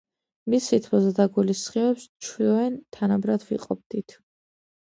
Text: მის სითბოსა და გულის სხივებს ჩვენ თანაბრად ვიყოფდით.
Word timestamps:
მის 0.53 0.69
სითბოსა 0.71 1.11
და 1.19 1.27
გულის 1.35 1.61
სხივებს 1.67 2.07
ჩვენ 2.29 2.81
თანაბრად 2.99 3.47
ვიყოფდით. 3.51 4.19